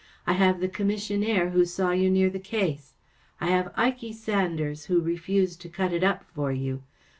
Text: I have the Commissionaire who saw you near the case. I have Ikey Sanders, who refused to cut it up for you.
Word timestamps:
I 0.25 0.33
have 0.33 0.59
the 0.61 0.67
Commissionaire 0.67 1.51
who 1.51 1.63
saw 1.63 1.91
you 1.91 2.09
near 2.09 2.31
the 2.31 2.39
case. 2.39 2.95
I 3.39 3.51
have 3.51 3.71
Ikey 3.77 4.13
Sanders, 4.13 4.85
who 4.85 4.99
refused 4.99 5.61
to 5.61 5.69
cut 5.69 5.93
it 5.93 6.03
up 6.03 6.23
for 6.33 6.51
you. 6.51 6.81